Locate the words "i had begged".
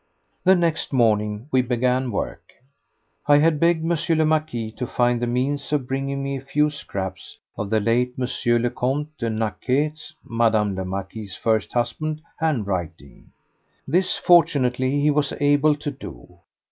3.27-3.83